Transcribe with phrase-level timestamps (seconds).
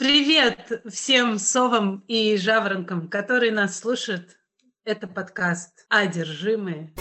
[0.00, 4.38] Привет всем совам и жаворонкам, которые нас слушают.
[4.82, 6.94] Это подкаст «Одержимые».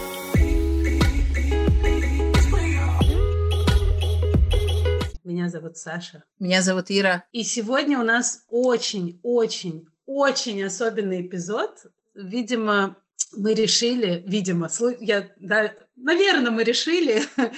[5.23, 6.25] Меня зовут Саша.
[6.39, 7.23] Меня зовут Ира.
[7.31, 11.85] И сегодня у нас очень-очень-очень особенный эпизод.
[12.13, 12.97] Видимо,
[13.31, 14.69] мы решили, видимо,
[14.99, 17.21] я, да, наверное, мы решили,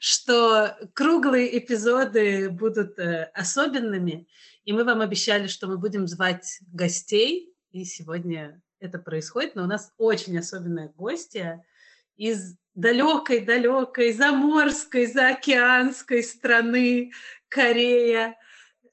[0.00, 4.28] что круглые эпизоды будут э, особенными,
[4.64, 9.66] и мы вам обещали, что мы будем звать гостей, и сегодня это происходит, но у
[9.66, 11.64] нас очень особенная гостья
[12.16, 17.12] из далекой-далекой, заморской, заокеанской страны
[17.48, 18.36] Корея.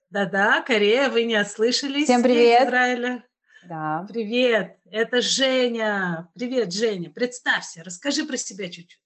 [0.10, 2.06] Да-да, Корея, вы не ослышались?
[2.06, 2.68] Всем привет!
[2.68, 3.24] Израиля.
[3.68, 4.06] Да.
[4.10, 6.30] Привет, это Женя.
[6.34, 7.10] Привет, Женя.
[7.10, 9.00] Представься, расскажи про себя чуть-чуть.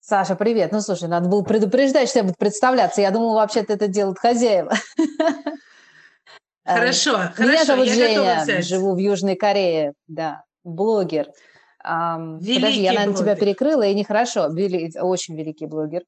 [0.00, 0.72] Саша, привет.
[0.72, 3.00] Ну, слушай, надо было предупреждать, что я буду представляться.
[3.00, 4.72] Я думала, вообще-то это делают хозяева.
[6.64, 7.52] Хорошо, Меня хорошо.
[7.52, 11.28] Меня зовут я Женя, живу в Южной Корее, да, блогер.
[11.84, 13.18] Великий Подожди, я, наверное, блогер.
[13.20, 14.48] тебя перекрыла, и нехорошо.
[14.48, 14.92] Вели...
[14.98, 16.02] Очень великий блогер.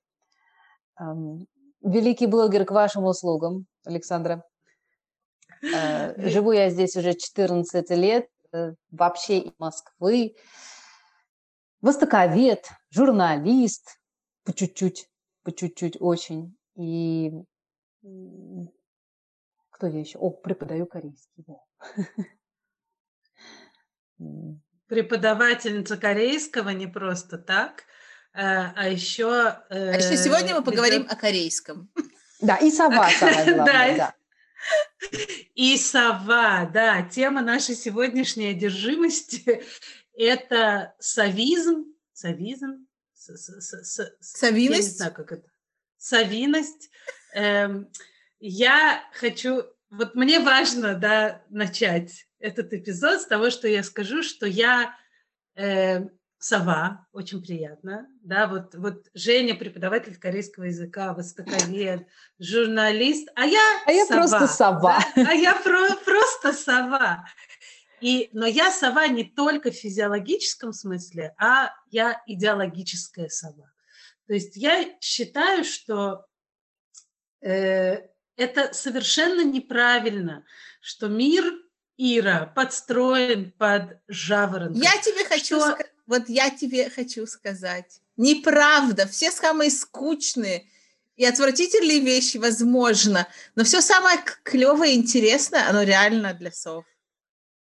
[1.80, 4.42] Великий блогер к вашим услугам, Александра.
[5.62, 10.36] Э, Живу я здесь уже 14 лет, э, вообще из Москвы.
[11.80, 13.98] Востоковед, журналист,
[14.44, 15.08] по чуть-чуть,
[15.42, 16.56] по чуть-чуть очень.
[16.76, 17.30] И
[19.70, 20.18] кто я еще?
[20.18, 21.44] О, преподаю корейский.
[24.88, 27.84] Преподавательница корейского не просто так,
[28.32, 29.30] э, а еще...
[29.68, 31.90] А еще сегодня мы поговорим о корейском.
[32.40, 33.08] Да, и сова
[33.46, 34.14] да.
[35.54, 39.62] И сова, да, тема нашей сегодняшней одержимости–
[40.16, 44.96] это совизм, совизм, с- с- с- с- Я не Совиность.
[44.96, 45.48] знаю, как это.
[45.96, 46.90] Совиность.
[47.34, 47.88] Эм,
[48.40, 49.64] Я хочу...
[49.90, 54.94] Вот мне важно, да, начать этот эпизод с того, что я скажу, что я
[55.56, 56.02] э,
[56.38, 62.06] сова, очень приятно, да, вот, вот Женя, преподаватель корейского языка, востоковед,
[62.38, 64.98] журналист, а я А я просто сова.
[65.16, 67.24] да, а я про- просто сова.
[68.00, 73.72] И, но я сова не только в физиологическом смысле, а я идеологическая сова.
[74.28, 76.24] То есть я считаю, что
[77.40, 77.96] э,
[78.36, 80.44] это совершенно неправильно,
[80.80, 81.44] что мир
[81.96, 84.78] Ира подстроен под жаворонка.
[84.78, 90.66] Я тебе хочу, Что- ска- вот я тебе хочу сказать, неправда, все самые скучные
[91.16, 96.86] и отвратительные вещи, возможно, но все самое клевое и интересное, оно реально для сов.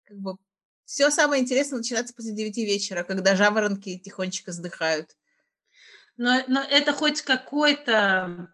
[0.05, 0.37] Как бы
[0.85, 5.15] все самое интересное начинается после девяти вечера, когда жаворонки тихонечко вздыхают.
[6.15, 8.53] Но, но это хоть какой-то,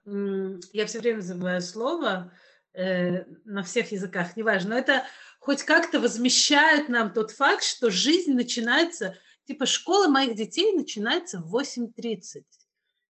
[0.73, 2.33] я все время забываю слово
[2.73, 5.05] э, на всех языках, неважно, но это
[5.39, 11.55] хоть как-то возмещает нам тот факт, что жизнь начинается, типа школа моих детей начинается в
[11.55, 12.43] 8.30.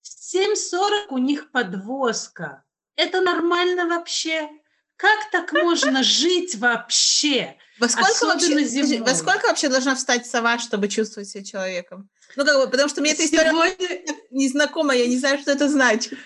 [0.02, 2.64] В 7.40 у них подвозка.
[2.96, 4.50] Это нормально вообще?
[4.98, 7.58] Как так можно жить вообще?
[7.80, 9.00] Во сколько, Особенно вообще, зимой.
[9.10, 12.10] во сколько вообще должна встать сова, чтобы чувствовать себя человеком?
[12.38, 15.68] Ну, как бы, потому что мне эта история Сегодня, незнакома, я не знаю, что это
[15.68, 16.18] значит.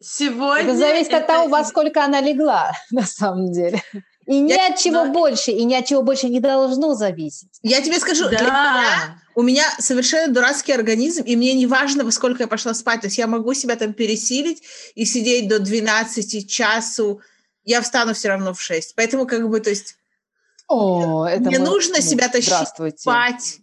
[0.00, 3.82] сегодня Это зависит от это того, во сколько она легла, на самом деле.
[4.28, 7.48] И ни Я- от чего но- больше, и ни от чего больше не должно зависеть.
[7.62, 9.18] Я тебе скажу, для меня Да.
[9.34, 13.00] у меня совершенно дурацкий организм, и мне не важно, во сколько я пошла спать.
[13.00, 14.62] То есть я могу себя там пересилить
[14.94, 17.22] и сидеть до 12 часу.
[17.64, 18.94] Я встану все равно в 6.
[18.96, 19.96] Поэтому как бы, то есть
[20.66, 22.68] О, это мне мы- нужно ну, себя тащить
[23.00, 23.60] спать.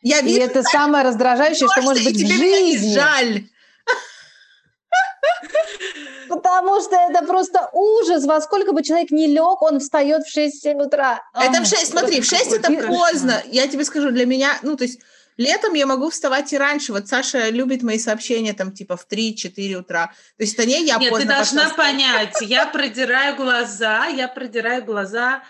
[0.00, 2.94] Я И вижу, это самое раздражающее, что может и быть в жизни.
[2.94, 3.44] жаль.
[6.36, 8.24] Потому что это просто ужас.
[8.24, 11.22] Во сколько бы человек не лег, он встает в 6-7 утра.
[11.34, 13.42] Это в 6, смотри, в 6 это поздно.
[13.46, 15.00] Я тебе скажу, для меня, ну, то есть
[15.36, 16.92] летом я могу вставать и раньше.
[16.92, 20.12] Вот Саша любит мои сообщения там типа в 3-4 утра.
[20.36, 24.28] То есть это не я Нет, ты поздно должна пошла понять, я продираю глаза, я
[24.28, 25.42] продираю глаза.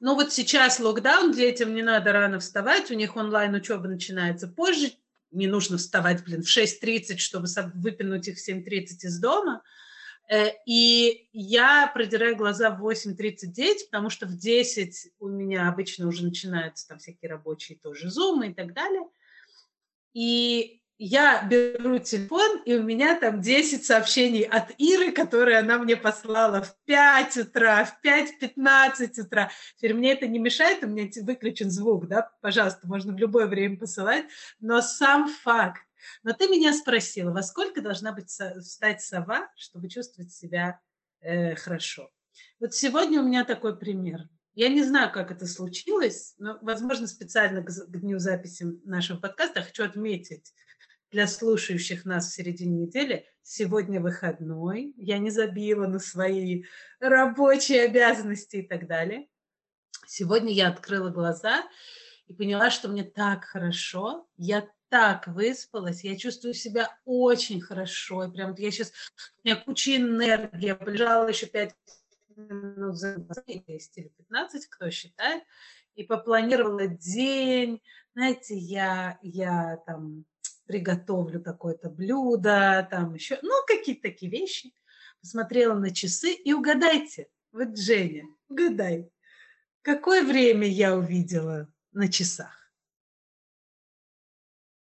[0.00, 4.92] Ну вот сейчас локдаун, детям не надо рано вставать, у них онлайн учеба начинается позже,
[5.30, 9.62] не нужно вставать, блин, в 6.30, чтобы выпинуть их в 7.30 из дома.
[10.28, 16.24] Э, И я продираю глаза в 8.39, потому что в 10 у меня обычно уже
[16.24, 19.02] начинаются там всякие рабочие тоже зумы и так далее.
[20.14, 25.96] И я беру телефон, и у меня там 10 сообщений от Иры, которые она мне
[25.96, 29.50] послала в 5 утра, в 5.15 утра.
[29.76, 33.78] Теперь мне это не мешает, у меня выключен звук, да, пожалуйста, можно в любое время
[33.78, 34.26] посылать,
[34.60, 35.82] но сам факт.
[36.22, 40.80] Но ты меня спросила, во сколько должна быть встать сова, чтобы чувствовать себя
[41.20, 42.10] э, хорошо?
[42.60, 44.28] Вот сегодня у меня такой пример.
[44.54, 49.62] Я не знаю, как это случилось, но, возможно, специально к, к дню записи нашего подкаста
[49.62, 50.52] хочу отметить
[51.10, 53.26] для слушающих нас в середине недели.
[53.42, 56.64] Сегодня выходной, я не забила на свои
[57.00, 59.28] рабочие обязанности и так далее.
[60.06, 61.64] Сегодня я открыла глаза
[62.26, 68.30] и поняла, что мне так хорошо, я так выспалась, я чувствую себя очень хорошо.
[68.30, 68.92] Прям я сейчас,
[69.42, 71.74] у меня куча энергии, я полежала еще пять
[72.36, 75.44] минут за 10 или 15, кто считает,
[75.94, 77.80] и попланировала день.
[78.14, 80.26] Знаете, я, я там
[80.66, 84.74] приготовлю такое-то блюдо, там еще, ну, какие-то такие вещи.
[85.22, 89.10] Посмотрела на часы и угадайте, вот Женя, угадай,
[89.80, 92.61] какое время я увидела на часах?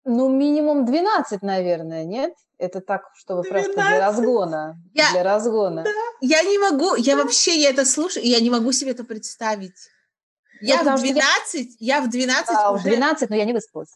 [0.04, 2.32] Ну, минимум 12, наверное, нет?
[2.58, 3.74] Это так, чтобы 12?
[3.74, 4.82] просто для разгона.
[4.94, 5.84] Я, для разгона.
[5.84, 5.90] Да.
[6.20, 9.76] Я не могу, я вообще, я это слушаю, я не могу себе это представить.
[10.60, 11.96] Ну, я в 12, я...
[11.96, 12.82] я в 12 а, уже...
[12.82, 13.90] в 12, но я не выспалась.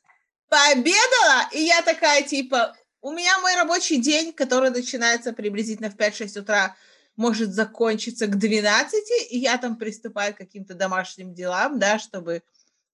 [0.48, 6.40] Пообедала, и я такая, типа, у меня мой рабочий день, который начинается приблизительно в 5-6
[6.40, 6.76] утра,
[7.16, 12.42] может закончиться к 12, и я там приступаю к каким-то домашним делам, да, чтобы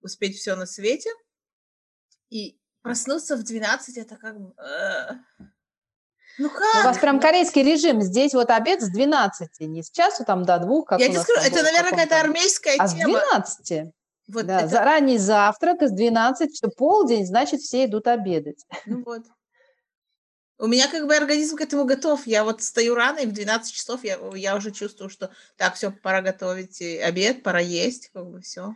[0.03, 1.11] успеть все на свете.
[2.29, 4.53] И проснуться в 12 это как бы...
[4.63, 5.13] Э,
[6.39, 6.85] ну как?
[6.85, 8.01] У вас прям корейский режим.
[8.01, 10.89] Здесь вот обед с 12, не с часу там до двух.
[10.89, 13.21] Как Я не скажу, это, наверное, какая-то армейская а тема.
[13.33, 13.93] А с 12?
[14.29, 14.69] Вот да, это...
[14.69, 18.65] заранний завтрак, из 12, все полдень, значит, все идут обедать.
[18.87, 19.25] Ну вот.
[20.59, 22.27] У меня как бы организм к этому готов.
[22.27, 25.91] Я вот стою рано, и в 12 часов я, я уже чувствую, что так, все,
[25.91, 28.75] пора готовить обед, пора есть, как бы все.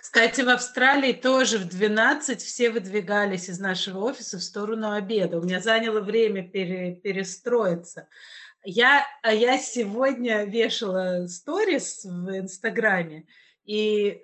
[0.00, 5.38] Кстати, в Австралии тоже в 12 все выдвигались из нашего офиса в сторону обеда.
[5.38, 8.08] У меня заняло время пере, перестроиться.
[8.64, 13.26] Я, а я сегодня вешала сторис в Инстаграме
[13.64, 14.22] и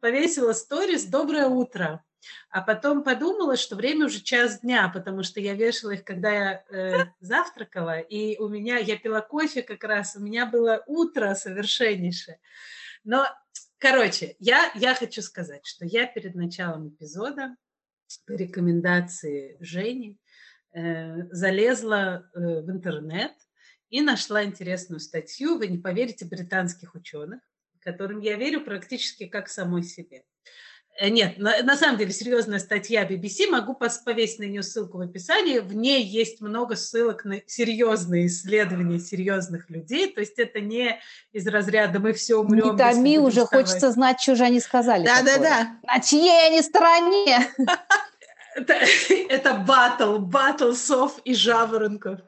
[0.00, 2.04] повесила сторис «Доброе утро».
[2.50, 6.64] А потом подумала, что время уже час дня, потому что я вешала их, когда я
[6.70, 12.38] э, завтракала, и у меня, я пила кофе как раз, у меня было утро совершеннейшее.
[13.02, 13.26] Но
[13.78, 17.56] Короче, я, я хочу сказать, что я перед началом эпизода
[18.26, 20.18] по рекомендации Жени
[20.72, 23.32] э, залезла э, в интернет
[23.88, 27.40] и нашла интересную статью, вы не поверите, британских ученых,
[27.78, 30.24] которым я верю практически как самой себе.
[30.98, 35.00] Э, нет, на, на самом деле серьезная статья BBC, могу повесить на нее ссылку в
[35.02, 35.60] описании.
[35.60, 40.12] В ней есть много ссылок на серьезные исследования серьезных людей.
[40.12, 41.00] То есть это не
[41.32, 42.72] из разряда «мы все умрем».
[42.72, 43.68] Не томи уже, вставать.
[43.68, 45.04] хочется знать, что же они сказали.
[45.04, 45.78] Да-да-да.
[45.84, 47.48] На чьей они стороне?
[48.56, 52.20] Это батл, батл сов и жаворонков.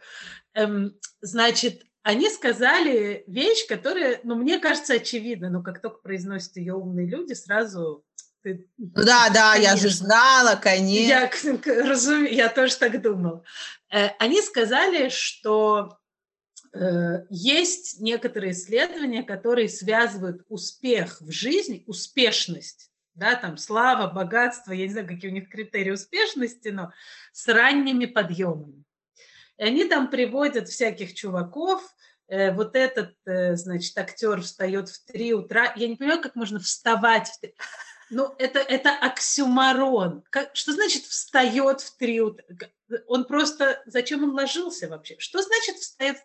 [0.55, 6.75] Эм, значит, они сказали вещь, которая, ну, мне кажется, очевидна, но как только произносят ее
[6.75, 8.05] умные люди, сразу
[8.43, 9.71] ты, да, да, конечно.
[9.71, 11.63] я же знала, конечно.
[11.67, 12.25] Я, разум...
[12.25, 13.45] я тоже так думал.
[13.93, 15.99] Э, они сказали, что
[16.73, 24.87] э, есть некоторые исследования, которые связывают успех в жизни, успешность, да, там слава, богатство, я
[24.87, 26.93] не знаю, какие у них критерии успешности, но
[27.33, 28.85] с ранними подъемами.
[29.59, 31.83] И они там приводят всяких чуваков,
[32.29, 35.75] э, вот этот, значит, актер встает в 3 утра.
[35.77, 37.55] Я не понимаю, как можно вставать в 3
[38.11, 40.25] ну, это, это оксюмарон.
[40.31, 42.45] Как, что значит встает в три утра?
[43.07, 43.81] Он просто...
[43.87, 45.14] Зачем он ложился вообще?
[45.19, 46.17] Что значит встает?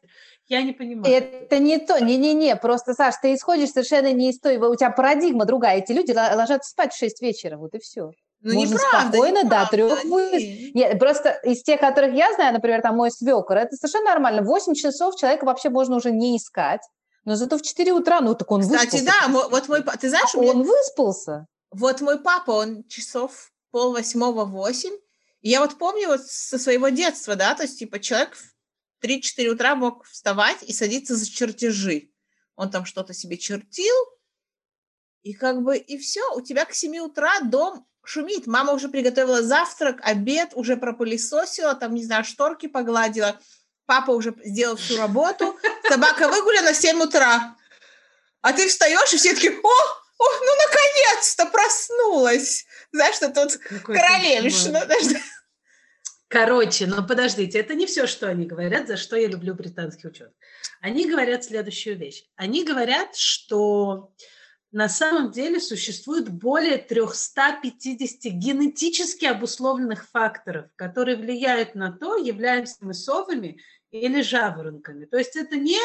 [0.47, 1.13] Я не понимаю.
[1.13, 1.99] Это не то.
[1.99, 2.55] Не-не-не.
[2.55, 4.57] Просто, Саш, ты исходишь совершенно не из той...
[4.57, 5.77] У тебя парадигма другая.
[5.77, 7.57] Эти люди ложатся спать в 6 вечера.
[7.57, 8.11] Вот и все.
[8.41, 10.97] Ну, Можно неправда, спокойно неправда, до трех выйти.
[10.97, 14.41] Просто из тех, которых я знаю, например, там мой свекор, это совершенно нормально.
[14.43, 16.81] 8 часов человека вообще можно уже не искать.
[17.25, 19.05] Но зато в 4 утра, ну так он Кстати, выспался.
[19.05, 21.47] да, вот мой, ты знаешь, а он выспался.
[21.77, 24.95] Вот мой папа, он часов пол восьмого восемь.
[25.41, 29.47] И я вот помню вот со своего детства, да, то есть типа человек в 3-4
[29.47, 32.09] утра мог вставать и садиться за чертежи.
[32.55, 33.93] Он там что-то себе чертил,
[35.21, 38.47] и как бы, и все, у тебя к 7 утра дом шумит.
[38.47, 43.39] Мама уже приготовила завтрак, обед, уже пропылесосила, там, не знаю, шторки погладила.
[43.85, 45.57] Папа уже сделал всю работу.
[45.89, 47.57] Собака выгуляна в 7 утра.
[48.41, 52.65] А ты встаешь, и все таки о, о, ну, наконец-то проснулась.
[52.91, 54.87] Знаешь, что тут Какой королевишна.
[56.27, 60.33] Короче, ну подождите, это не все, что они говорят, за что я люблю британских ученых.
[60.81, 62.25] Они говорят следующую вещь.
[62.35, 64.11] Они говорят, что
[64.71, 72.93] на самом деле существует более 350 генетически обусловленных факторов, которые влияют на то, являемся мы
[72.93, 75.05] совами или жаворонками.
[75.05, 75.79] То есть это не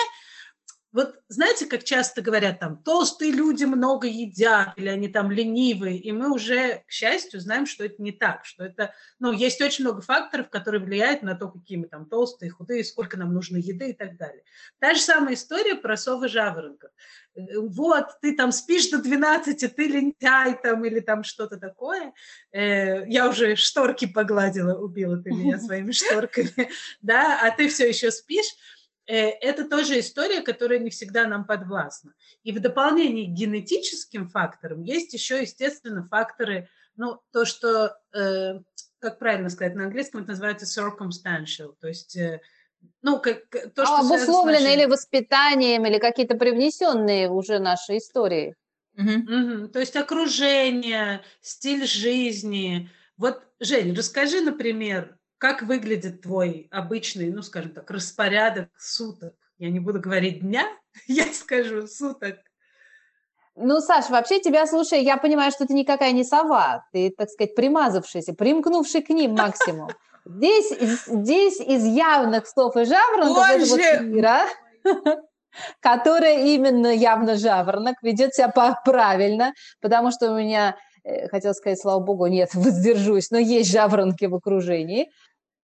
[0.92, 6.10] вот знаете, как часто говорят там, толстые люди много едят, или они там ленивые, и
[6.10, 10.02] мы уже, к счастью, знаем, что это не так, что это, ну, есть очень много
[10.02, 13.92] факторов, которые влияют на то, какие мы там толстые, худые, сколько нам нужно еды и
[13.92, 14.42] так далее.
[14.80, 16.90] Та же самая история про совы жаворонков.
[17.36, 22.12] Э, вот, ты там спишь до 12, ты лентяй там или там что-то такое.
[22.50, 26.70] Э, я уже шторки погладила, убила ты меня своими шторками,
[27.00, 28.56] да, а ты все еще спишь
[29.12, 32.14] это тоже история, которая не всегда нам подвластна.
[32.42, 38.60] И в дополнение к генетическим факторам есть еще, естественно, факторы, ну, то, что, э,
[38.98, 42.40] как правильно сказать на английском, это называется circumstantial, то есть э,
[43.02, 44.74] ну, как, то, что а, обусловлены нашей...
[44.74, 48.54] или воспитанием, или какие-то привнесенные уже наши истории.
[48.96, 49.10] Угу.
[49.10, 49.68] Угу.
[49.68, 52.90] То есть окружение, стиль жизни.
[53.16, 59.34] Вот, Жень, расскажи, например, как выглядит твой обычный, ну, скажем так, распорядок суток?
[59.58, 60.66] Я не буду говорить дня,
[61.06, 62.36] я скажу суток.
[63.56, 67.54] Ну, Саша, вообще тебя, слушай, я понимаю, что ты никакая не сова, ты, так сказать,
[67.54, 69.88] примазавшийся, примкнувший к ним максимум.
[70.26, 70.70] Здесь,
[71.06, 74.42] здесь из явных слов и жаворонков это вот мира,
[75.80, 78.52] которая именно явно жаворонок, ведет себя
[78.84, 84.26] правильно, потому что у меня, э, хотел сказать, слава богу, нет, воздержусь, но есть жаворонки
[84.26, 85.10] в окружении.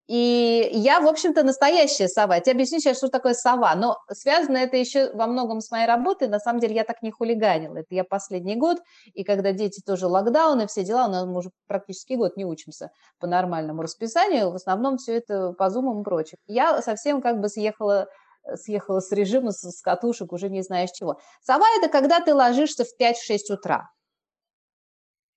[0.06, 2.36] И я, в общем-то, настоящая сова.
[2.36, 3.74] Я тебе объясню сейчас, что такое сова.
[3.74, 6.28] Но связано это еще во многом с моей работой.
[6.28, 7.78] На самом деле я так не хулиганила.
[7.78, 8.78] Это я последний год,
[9.14, 12.90] и когда дети тоже локдауны, все дела, у нас мы уже практически год не учимся
[13.18, 14.52] по нормальному расписанию.
[14.52, 16.38] В основном все это по зумам и прочее.
[16.46, 18.06] Я совсем как бы съехала
[18.54, 21.18] съехала с режима, с, катушек, уже не знаешь чего.
[21.42, 23.90] Сова– это когда ты ложишься в 5-6 утра.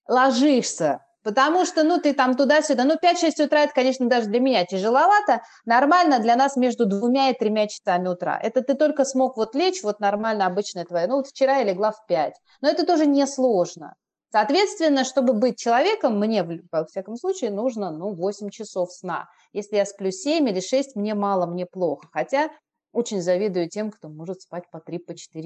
[0.07, 4.65] Ложишься, Потому что, ну, ты там туда-сюда, ну, 5-6 утра, это, конечно, даже для меня
[4.65, 5.41] тяжеловато.
[5.65, 8.39] Нормально для нас между двумя и тремя часами утра.
[8.41, 11.07] Это ты только смог вот лечь, вот нормально, обычная твоя.
[11.07, 12.35] Ну, вот вчера я легла в 5.
[12.61, 13.95] Но это тоже несложно.
[14.31, 19.27] Соответственно, чтобы быть человеком, мне, во всяком случае, нужно, ну, 8 часов сна.
[19.53, 22.07] Если я сплю 7 или 6, мне мало, мне плохо.
[22.13, 22.49] Хотя
[22.91, 24.99] очень завидую тем, кто может спать по 3-4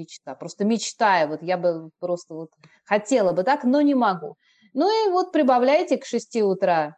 [0.04, 0.34] по часа.
[0.34, 2.50] Просто мечтаю, вот я бы просто вот
[2.84, 4.36] хотела бы так, но не могу.
[4.74, 6.96] Ну и вот прибавляйте к 6 утра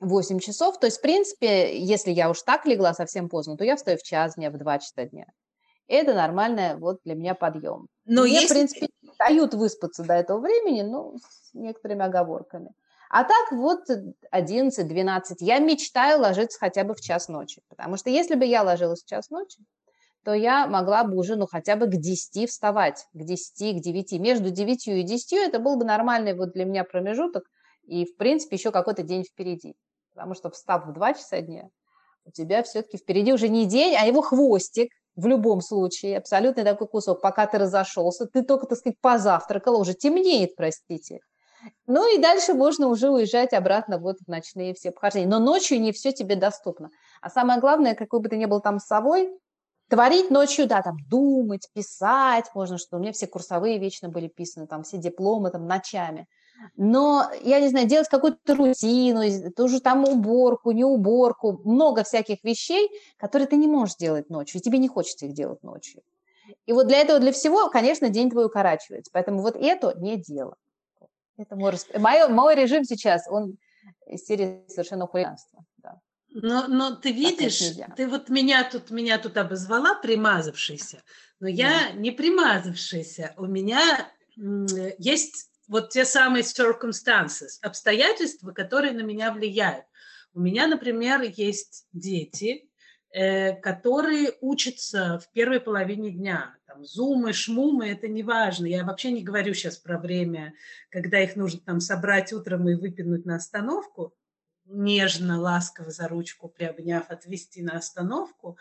[0.00, 0.78] 8 часов.
[0.80, 4.02] То есть, в принципе, если я уж так легла совсем поздно, то я встаю в
[4.02, 5.26] час дня, в 2 часа дня.
[5.88, 7.86] Это нормальный вот для меня подъем.
[8.06, 8.46] Но Мне, если...
[8.46, 8.88] в принципе,
[9.18, 12.70] дают выспаться до этого времени, ну, с некоторыми оговорками.
[13.08, 13.88] А так вот
[14.34, 15.36] 11-12.
[15.40, 17.62] Я мечтаю ложиться хотя бы в час ночи.
[17.68, 19.58] Потому что если бы я ложилась в час ночи,
[20.26, 24.12] то я могла бы уже, ну, хотя бы к 10 вставать, к 10, к 9.
[24.18, 27.44] Между 9 и 10 это был бы нормальный вот для меня промежуток,
[27.84, 29.76] и, в принципе, еще какой-то день впереди.
[30.14, 31.68] Потому что, встав в 2 часа дня,
[32.24, 36.88] у тебя все-таки впереди уже не день, а его хвостик, в любом случае, абсолютный такой
[36.88, 41.20] кусок, пока ты разошелся, ты только, так сказать, позавтракала, уже темнеет, простите.
[41.86, 45.28] Ну и дальше можно уже уезжать обратно вот в ночные все похождения.
[45.28, 46.90] Но ночью не все тебе доступно.
[47.20, 49.30] А самое главное, какой бы ты ни был там с собой,
[49.88, 54.66] Творить ночью, да, там думать, писать можно, что у меня все курсовые вечно были писаны,
[54.66, 56.26] там все дипломы там ночами.
[56.76, 59.22] Но, я не знаю, делать какую-то рутину,
[59.54, 64.64] тоже там уборку, не уборку, много всяких вещей, которые ты не можешь делать ночью, и
[64.64, 66.02] тебе не хочется их делать ночью.
[66.64, 69.10] И вот для этого, для всего, конечно, день твой укорачивается.
[69.12, 70.56] Поэтому вот это не дело.
[71.36, 73.58] Это мой, мой, мой режим сейчас, он
[74.06, 75.64] из серии совершенно хулиганства.
[76.36, 76.66] Да.
[76.68, 77.62] Но, но ты видишь,
[77.96, 81.02] ты вот меня тут, меня тут обозвала примазавшийся,
[81.40, 83.32] но я не примазавшийся.
[83.38, 84.10] У меня
[84.98, 89.86] есть вот те самые circumstances, обстоятельства, которые на меня влияют.
[90.34, 92.68] У меня, например, есть дети,
[93.10, 96.54] э, которые учатся в первой половине дня.
[96.66, 98.66] Там зумы, шмумы, это не важно.
[98.66, 100.52] Я вообще не говорю сейчас про время,
[100.90, 104.14] когда их нужно там собрать утром и выпинуть на остановку
[104.68, 108.58] нежно, ласково за ручку приобняв, отвести на остановку.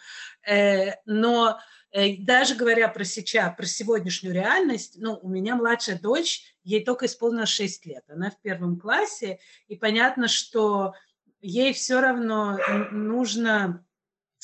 [0.47, 1.59] Э, но
[1.91, 7.05] э, даже говоря про сейчас, про сегодняшнюю реальность, ну, у меня младшая дочь, ей только
[7.05, 10.93] исполнилось 6 лет, она в первом классе, и понятно, что
[11.41, 12.57] ей все равно
[12.91, 13.84] нужно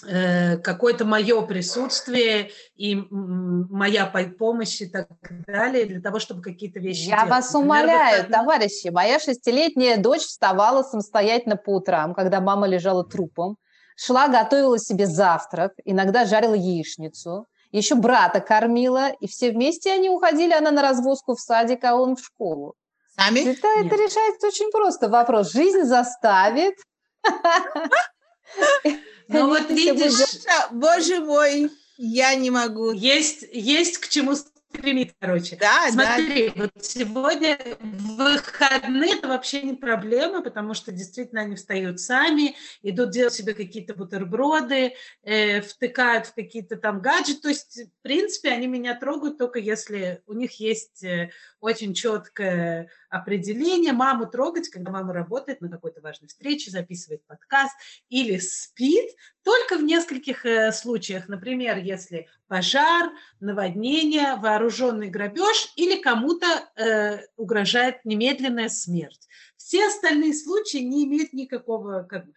[0.01, 4.05] какое-то мое присутствие и моя
[4.37, 5.07] помощь и так
[5.47, 7.29] далее для того, чтобы какие-то вещи Я делать.
[7.29, 13.57] вас умоляю, Например, товарищи, моя шестилетняя дочь вставала самостоятельно по утрам, когда мама лежала трупом,
[13.95, 20.53] шла, готовила себе завтрак, иногда жарила яичницу, еще брата кормила, и все вместе они уходили,
[20.53, 22.75] она на развозку в садик, а он в школу.
[23.15, 23.39] Сами?
[23.39, 25.51] Это, это решается очень просто вопрос.
[25.51, 26.75] Жизнь заставит.
[29.27, 30.43] Ну вот видишь...
[30.71, 32.91] Боже мой, Я не могу.
[32.91, 34.35] Есть, есть к чему
[34.73, 35.57] стремиться, короче.
[35.57, 36.63] Да, Смотри, да.
[36.63, 43.33] вот сегодня выходные это вообще не проблема, потому что действительно они встают сами, идут делать
[43.33, 47.41] себе какие-то бутерброды, э, втыкают в какие-то там гаджеты.
[47.41, 52.89] То есть, в принципе, они меня трогают только если у них есть э, очень четкое
[53.09, 53.93] определение.
[53.93, 57.75] Маму трогать, когда мама работает на какой-то важной встрече, записывает подкаст
[58.09, 59.11] или спит,
[59.43, 61.27] только в нескольких э, случаях.
[61.27, 69.27] Например, если пожар, наводнение, вооруженный грабеж или кому-то э, угрожает немедленная смерть.
[69.57, 72.33] Все остальные случаи не имеют никакого как бы,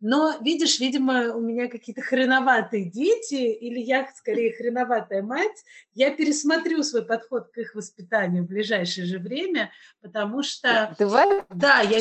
[0.00, 6.82] но, видишь, видимо, у меня какие-то хреноватые дети, или я скорее хреноватая мать, я пересмотрю
[6.82, 9.70] свой подход к их воспитанию в ближайшее же время,
[10.02, 10.94] потому что...
[10.98, 11.42] Давай.
[11.50, 12.00] Да, я...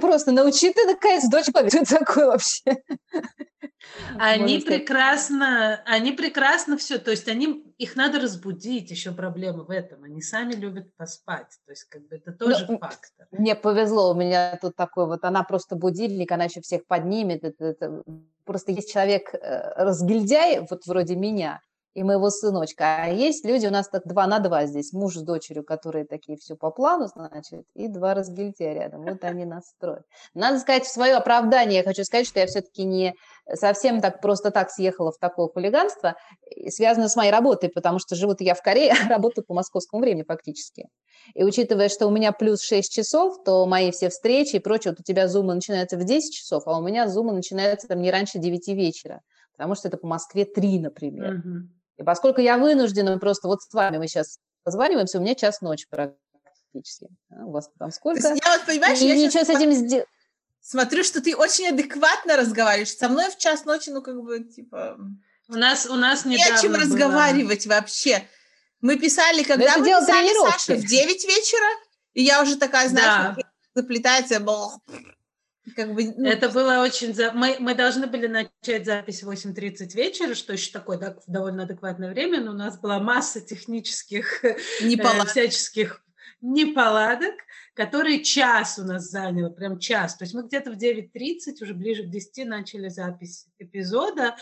[0.00, 2.82] Просто научи ты, наконец, дочь, что такое вообще.
[4.18, 10.04] Они прекрасно, они прекрасно все, то есть они, их надо разбудить, еще проблема в этом,
[10.04, 13.26] они сами любят поспать, то есть как бы это тоже Но, фактор.
[13.30, 17.64] Мне повезло, у меня тут такой вот, она просто будильник, она еще всех поднимет, это,
[17.64, 18.02] это,
[18.44, 21.62] просто есть человек э, разгильдяй, вот вроде меня,
[21.94, 23.02] и моего сыночка.
[23.02, 26.38] А есть люди, у нас так два на два здесь, муж с дочерью, которые такие
[26.38, 29.02] все по плану, значит, и два разгильтия рядом.
[29.02, 30.04] Вот они настроят.
[30.34, 33.14] Надо сказать, в свое оправдание я хочу сказать, что я все-таки не
[33.52, 36.14] совсем так просто так съехала в такое хулиганство,
[36.68, 40.24] связано с моей работой, потому что живу я в Корее, а работаю по московскому времени
[40.26, 40.86] фактически.
[41.34, 45.00] И учитывая, что у меня плюс 6 часов, то мои все встречи и прочее, вот
[45.00, 48.38] у тебя зумы начинаются в 10 часов, а у меня зумы начинаются там не раньше
[48.38, 49.20] 9 вечера,
[49.52, 51.34] потому что это по Москве 3, например.
[51.34, 51.79] Mm-hmm.
[52.00, 55.86] И поскольку я вынуждена просто вот с вами мы сейчас позваниваемся, у меня час ночи
[55.90, 57.08] практически.
[57.30, 58.26] А у вас там сколько?
[58.26, 60.06] Я вот, понимаешь, и я ничего с этим сделать.
[60.62, 62.96] Смотрю, что ты очень адекватно разговариваешь.
[62.96, 64.98] Со мной в час ночи, ну, как бы, типа...
[65.48, 66.82] У нас, у нас не о чем было.
[66.82, 68.26] разговаривать вообще.
[68.80, 71.66] Мы писали, когда мы писали Саше в 9 вечера,
[72.14, 73.42] и я уже такая, знаешь, да.
[73.74, 74.40] заплетается,
[75.76, 77.14] как бы, ну, это было очень...
[77.14, 77.32] За...
[77.32, 82.10] Мы, мы должны были начать запись в 8.30 вечера, что еще такое да, довольно адекватное
[82.10, 84.44] время, но у нас была масса технических.
[84.44, 84.56] Э,
[85.26, 86.02] всяческих
[86.40, 87.34] неполадок,
[87.74, 90.16] которые час у нас заняло, прям час.
[90.16, 94.36] То есть мы где-то в 9.30, уже ближе к 10 начали запись эпизода,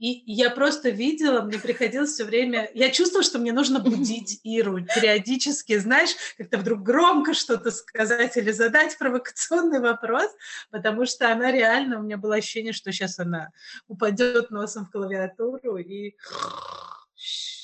[0.00, 2.70] и я просто видела, мне приходилось все время...
[2.72, 8.50] Я чувствовала, что мне нужно будить Иру периодически, знаешь, как-то вдруг громко что-то сказать или
[8.50, 10.30] задать провокационный вопрос,
[10.70, 12.00] потому что она реально...
[12.00, 13.50] У меня было ощущение, что сейчас она
[13.88, 16.16] упадет носом в клавиатуру и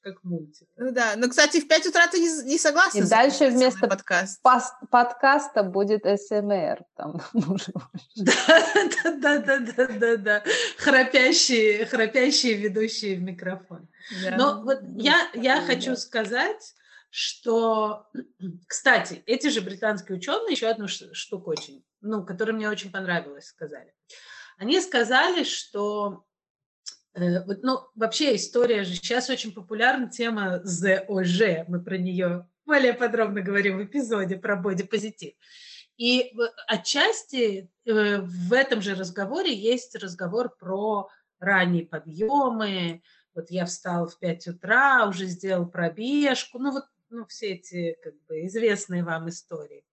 [0.00, 0.68] как мультик.
[0.76, 2.98] Ну да, но, кстати, в 5 утра ты не, не согласна.
[2.98, 4.40] И дальше вместо подкаст.
[4.90, 6.84] подкаста будет СМР.
[6.96, 7.20] Там,
[8.16, 10.44] да, да, да, да, да, да.
[10.78, 13.88] Храпящие, храпящие ведущие в микрофон.
[14.22, 14.36] Да.
[14.36, 16.74] Но вот я, я хочу сказать,
[17.10, 18.06] что,
[18.66, 23.92] кстати, эти же британские ученые еще одну штуку очень, ну, которая мне очень понравилась, сказали.
[24.58, 26.24] Они сказали, что
[27.14, 31.66] ну, вообще история же сейчас очень популярна тема ЗОЖ.
[31.68, 35.34] Мы про нее более подробно говорим в эпизоде про бодипозитив.
[35.96, 36.32] И
[36.68, 41.08] отчасти э, в этом же разговоре есть разговор про
[41.40, 43.02] ранние подъемы.
[43.34, 46.58] Вот я встал в 5 утра, уже сделал пробежку.
[46.58, 49.84] Ну, вот ну, все эти как бы, известные вам истории.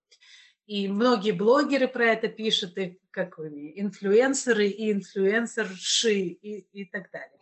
[0.68, 7.38] И многие блогеры про это пишут, и как инфлюенсеры и инфлюенсерши и, и так далее.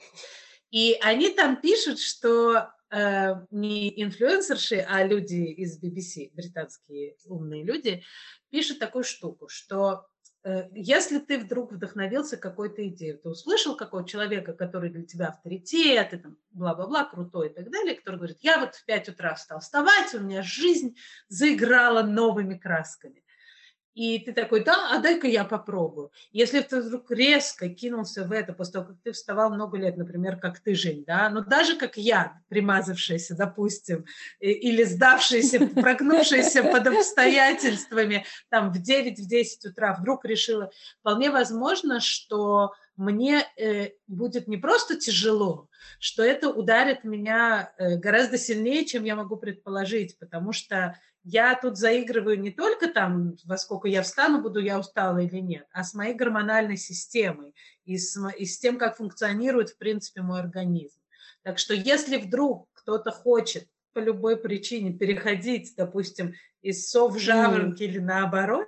[0.71, 8.03] И они там пишут, что э, не инфлюенсерши, а люди из BBC, британские умные люди,
[8.49, 10.07] пишут такую штуку, что
[10.73, 16.17] если ты вдруг вдохновился какой-то идеей, ты услышал какого-то человека, который для тебя авторитет, и
[16.17, 20.13] там бла-бла-бла, крутой и так далее, который говорит, я вот в 5 утра стал вставать,
[20.13, 20.97] у меня жизнь
[21.29, 23.22] заиграла новыми красками.
[23.93, 26.11] И ты такой, да, а дай-ка я попробую.
[26.31, 30.37] Если ты вдруг резко кинулся в это после того, как ты вставал много лет, например,
[30.37, 34.05] как ты, Жень, да, но даже как я, примазавшаяся, допустим,
[34.39, 43.43] или сдавшаяся, прогнувшаяся под обстоятельствами, там в 9-10 утра вдруг решила, вполне возможно, что мне
[43.57, 45.67] э, будет не просто тяжело,
[45.99, 51.77] что это ударит меня э, гораздо сильнее, чем я могу предположить, потому что я тут
[51.77, 55.93] заигрываю не только там, во сколько я встану, буду я устала или нет, а с
[55.93, 57.55] моей гормональной системой
[57.85, 60.99] и с, и с тем, как функционирует, в принципе, мой организм.
[61.43, 67.83] Так что если вдруг кто-то хочет по любой причине переходить, допустим, из сов в жаворонки
[67.83, 67.85] mm.
[67.85, 68.65] или наоборот,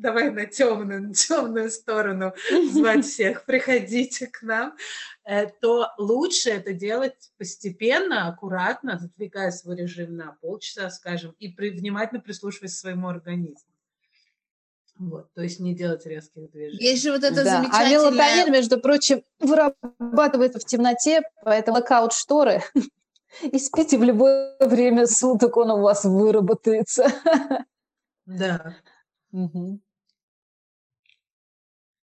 [0.00, 2.32] давай на темную, на темную сторону
[2.70, 4.76] звать всех, приходите к нам,
[5.24, 11.70] э, то лучше это делать постепенно, аккуратно, задвигая свой режим на полчаса, скажем, и при,
[11.70, 13.68] внимательно прислушиваясь к своему организму.
[14.98, 16.84] Вот, то есть не делать резких движений.
[16.84, 17.60] Есть же вот это да.
[17.60, 17.86] А замечательное...
[17.86, 22.62] А мелатонин, между прочим, вырабатывается в темноте, поэтому локаут шторы
[23.42, 27.12] и спите в любое время суток, он у вас выработается.
[28.26, 28.76] Да.
[29.32, 29.80] Угу.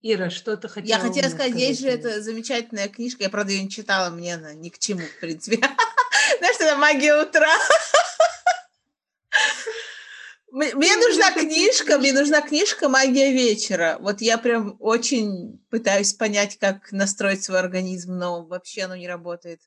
[0.03, 3.63] Ира, что ты хотела Я хотела сказать, есть же эта замечательная книжка, я, правда, ее
[3.63, 5.59] не читала, мне она ни к чему, в принципе.
[6.39, 7.49] Знаешь, это «Магия утра».
[10.51, 13.97] Мне нужна книжка, мне нужна книжка «Магия вечера».
[14.01, 19.61] Вот я прям очень пытаюсь понять, как настроить свой организм, но вообще оно не работает.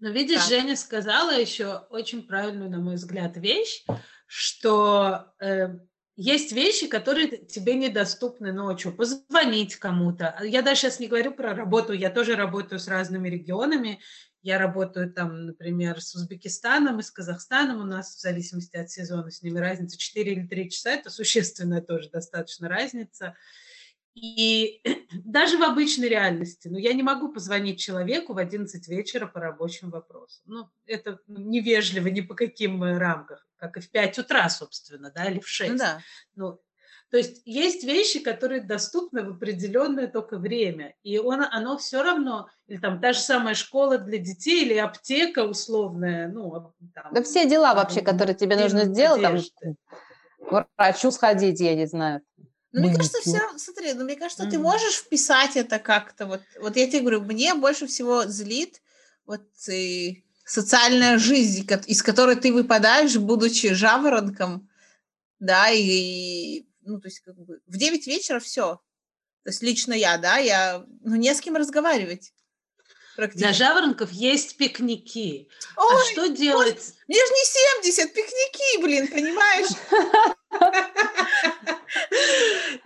[0.00, 0.48] Но видишь, так.
[0.48, 3.84] Женя сказала еще очень правильную, на мой взгляд, вещь,
[4.26, 5.78] что э,
[6.16, 8.94] есть вещи, которые тебе недоступны ночью.
[8.94, 10.38] Позвонить кому-то.
[10.42, 14.00] Я даже сейчас не говорю про работу, я тоже работаю с разными регионами,
[14.42, 17.80] я работаю там, например, с Узбекистаном и с Казахстаном.
[17.80, 20.90] У нас в зависимости от сезона с ними разница 4 или 3 часа.
[20.90, 23.36] Это существенная тоже достаточно разница.
[24.14, 24.82] И
[25.24, 29.90] даже в обычной реальности, ну, я не могу позвонить человеку в 11 вечера по рабочим
[29.90, 30.42] вопросам.
[30.46, 35.40] Ну, это невежливо ни по каким рамках, как и в 5 утра, собственно, да, или
[35.40, 35.72] в 6.
[35.72, 36.00] Ну, да.
[36.34, 36.60] Ну,
[37.10, 42.48] то есть есть вещи, которые доступны в определенное только время, и он, оно все равно,
[42.66, 47.46] или там та же самая школа для детей, или аптека условная, ну, там, Да все
[47.46, 49.76] дела вообще, которые тебе нужно сделать, там,
[50.40, 52.22] к врачу сходить, я не знаю.
[52.72, 54.50] Ну, мне кажется, все, смотри, ну, мне кажется, mm.
[54.50, 58.80] ты можешь вписать это как-то, вот, вот я тебе говорю, мне больше всего злит
[59.26, 64.70] вот и социальная жизнь, из которой ты выпадаешь, будучи жаворонком,
[65.38, 68.80] да, и ну, то есть как бы в 9 вечера все.
[69.44, 72.32] То есть лично я, да, я, ну, не с кем разговаривать.
[73.34, 75.48] Для жаворонков есть пикники.
[75.76, 76.76] А Ой, а что делать?
[76.76, 79.68] Может, мне же не 70, пикники, блин, понимаешь?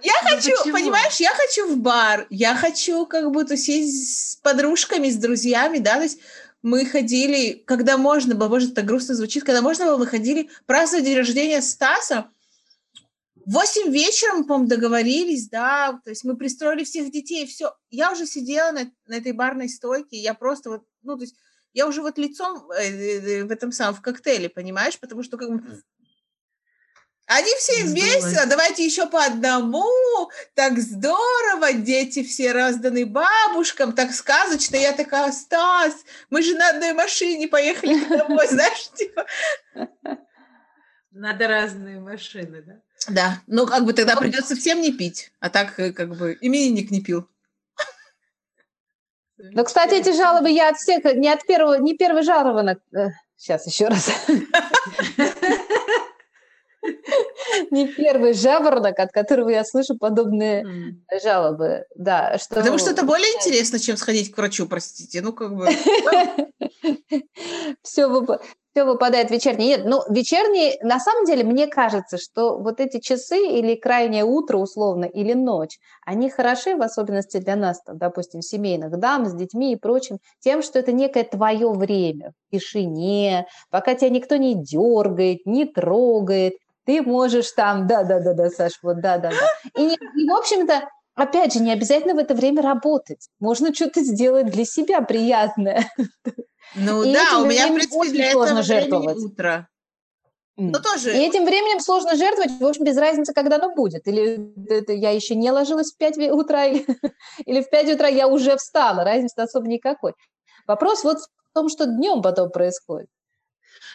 [0.03, 5.11] Я ну хочу, понимаешь, я хочу в бар, я хочу как бы тусить с подружками,
[5.11, 6.21] с друзьями, да, то есть
[6.63, 11.07] мы ходили, когда можно было, может, это грустно звучит, когда можно было, мы ходили праздновать
[11.07, 12.29] день рождения Стаса,
[13.47, 17.75] восемь вечера мы, по-моему, договорились, да, то есть мы пристроили всех детей, все.
[17.91, 21.37] Я уже сидела на, на этой барной стойке, я просто вот, ну, то есть
[21.73, 25.51] я уже вот лицом э, э, в этом самом, в коктейле, понимаешь, потому что как
[25.51, 25.83] бы
[27.27, 34.77] они все весело, давайте еще по одному, так здорово, дети все разданы бабушкам, так сказочно.
[34.77, 39.27] Я такая, Стас, мы же на одной машине поехали домой, знаешь, типа.
[41.11, 42.81] Надо разные машины, да?
[43.09, 46.37] Да, ну как бы тогда ну, придется всем не пить, а так э, как бы
[46.41, 47.29] именинник не пил.
[49.39, 52.81] Ну, кстати, эти жалобы я от всех, не от первого, не первый жалобанок.
[53.37, 54.11] Сейчас еще раз.
[57.71, 61.85] Не первый жаворонок, от которого я слышу подобные жалобы.
[61.95, 62.57] Да, что...
[62.57, 65.23] Потому что это более интересно, чем сходить к врачу, простите.
[65.23, 65.69] Ну, как бы...
[67.83, 68.09] Все,
[68.73, 69.69] все выпадает вечерний.
[69.69, 74.59] Нет, ну, вечерний, на самом деле, мне кажется, что вот эти часы или крайнее утро,
[74.59, 79.73] условно, или ночь, они хороши, в особенности для нас, там, допустим, семейных дам с детьми
[79.73, 85.47] и прочим, тем, что это некое твое время в тишине, пока тебя никто не дергает,
[85.47, 86.55] не трогает,
[86.87, 89.47] ты можешь там, да-да-да-да, Саш, вот да-да-да.
[89.77, 93.29] И, и, в общем-то, опять же, не обязательно в это время работать.
[93.41, 95.91] Можно что-то сделать для себя приятное.
[96.75, 99.17] Ну и да, у меня, в принципе, для этого жертвовать.
[99.17, 99.69] утро.
[100.57, 101.13] Но тоже...
[101.13, 104.07] И этим временем сложно жертвовать, в общем, без разницы, когда оно будет.
[104.09, 106.87] Или это я еще не ложилась в 5 утра, или
[107.63, 110.15] в 5 утра я уже встала, разницы особо никакой.
[110.67, 113.09] Вопрос вот в том, что днем потом происходит.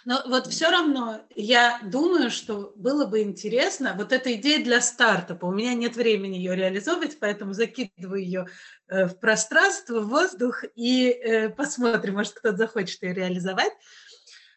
[0.06, 5.46] Но вот все равно я думаю, что было бы интересно, вот эта идея для стартапа,
[5.46, 8.48] у меня нет времени ее реализовывать, поэтому закидываю ее
[8.88, 13.74] э, в пространство, в воздух и э, посмотрим, может кто-то захочет ее реализовать,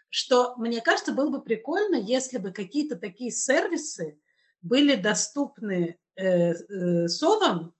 [0.08, 4.18] что мне кажется, было бы прикольно, если бы какие-то такие сервисы
[4.62, 7.74] были доступны э, совам,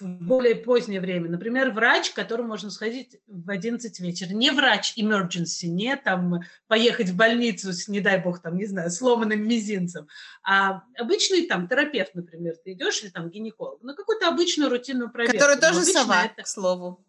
[0.00, 1.30] в более позднее время.
[1.30, 4.30] Например, врач, к которому можно сходить в 11 вечера.
[4.30, 8.90] Не врач emergency, не там поехать в больницу с, не дай бог, там, не знаю,
[8.90, 10.08] сломанным мизинцем,
[10.42, 15.38] а обычный там терапевт, например, ты идешь или там гинеколог, на какую-то обычную рутинную проверку.
[15.38, 16.42] Который тоже сова, это...
[16.42, 17.04] к слову.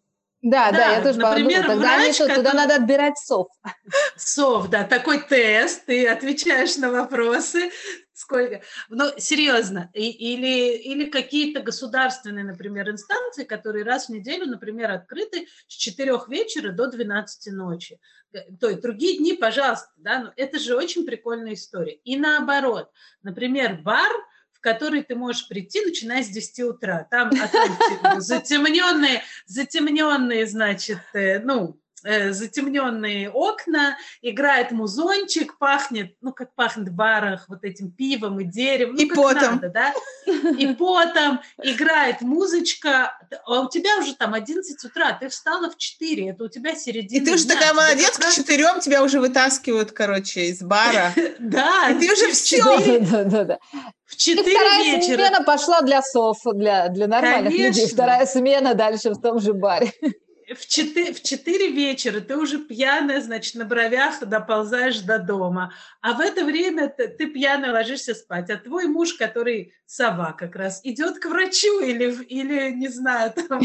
[0.46, 1.82] Да, да, Да, я тоже например, подумала.
[1.82, 3.48] Тогда они врач, что, туда надо отбирать сов.
[4.16, 7.72] Сов, да, такой тест, ты отвечаешь на вопросы,
[8.14, 8.62] сколько.
[8.90, 15.48] Ну, серьезно, и- или, или какие-то государственные, например, инстанции, которые раз в неделю, например, открыты
[15.68, 18.00] с 4 вечера до 12 ночи.
[18.32, 21.96] Э, То есть другие дни, пожалуйста, да, но это же очень прикольная история.
[22.04, 22.92] И наоборот,
[23.24, 24.12] например, бар,
[24.66, 27.08] который ты можешь прийти, начиная с 10 утра.
[27.12, 36.32] Там, а там затемненные, затемненные, значит, э, ну, э, затемненные окна, играет музончик, пахнет, ну,
[36.32, 38.96] как пахнет в барах, вот этим пивом и деревом.
[38.96, 39.56] ну, И как потом.
[39.56, 39.94] надо, да?
[40.58, 46.30] И потом играет музычка, а у тебя уже там 11 утра, ты встала в 4,
[46.30, 49.20] это у тебя середина И ты уже дня, такая молодец, к раз- четырем тебя уже
[49.20, 51.12] вытаскивают, короче, из бара.
[51.40, 52.58] Да, И ты уже в всё.
[52.78, 53.60] четыре- Да, да, да.
[54.06, 55.16] В И 4 вторая вечера.
[55.18, 57.88] смена пошла для сов, для, для нормальных людей.
[57.88, 59.92] Вторая смена дальше в том же баре.
[60.54, 65.74] В 4, в 4 вечера ты уже пьяная, значит, на бровях доползаешь до дома.
[66.02, 68.50] А в это время ты, ты пьяная ложишься спать.
[68.52, 73.60] А твой муж, который сова как раз, идет к врачу или, или не знаю, там,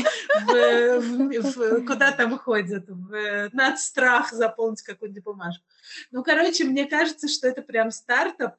[0.47, 5.64] в- в- в- куда там ходят, в надстрах заполнить какую-нибудь бумажку.
[6.11, 8.57] Ну, короче, мне кажется, что это прям стартап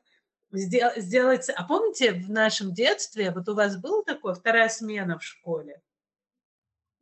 [0.52, 1.50] сдел- сделать...
[1.50, 5.82] А помните, в нашем детстве, вот у вас было такое, вторая смена в школе?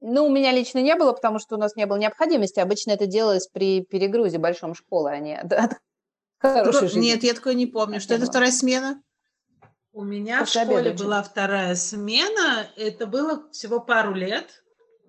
[0.01, 2.59] Ну, у меня лично не было, потому что у нас не было необходимости.
[2.59, 5.71] Обычно это делалось при перегрузе большом школы, а не от, от
[6.39, 7.07] хорошей жизни.
[7.07, 7.99] Нет, я такое не помню.
[7.99, 8.31] Что это было.
[8.31, 9.01] вторая смена?
[9.91, 12.69] У меня После в школе обеда была вторая смена.
[12.77, 14.63] Это было всего пару лет.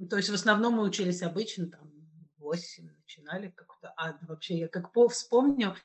[0.09, 1.90] То есть в основном мы учились обычно, там,
[2.38, 3.92] 8 начинали как-то.
[3.96, 5.76] А вообще я как по вспомню,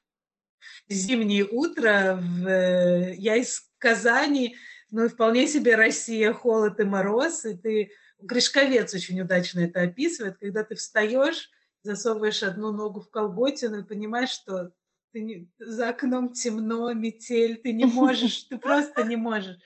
[0.88, 4.56] зимнее утро, в, э, я из Казани,
[4.90, 7.92] ну, вполне себе Россия, холод и мороз, и ты...
[8.20, 11.50] Гришковец очень удачно это описывает, когда ты встаешь,
[11.84, 14.72] засовываешь одну ногу в колготину и понимаешь, что
[15.12, 19.58] ты не- за окном темно, метель, ты не можешь, ты просто не можешь.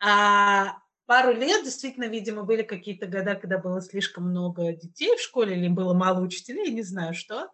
[0.00, 5.56] А пару лет, действительно, видимо, были какие-то года, когда было слишком много детей в школе
[5.56, 7.50] или было мало учителей, не знаю что.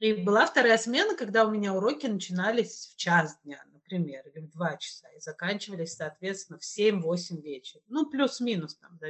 [0.00, 4.50] И была вторая смена, когда у меня уроки начинались в час дня, например, или в
[4.50, 7.82] два часа, и заканчивались, соответственно, в 7-8 вечера.
[7.88, 8.96] Ну, плюс-минус, там.
[8.96, 9.00] И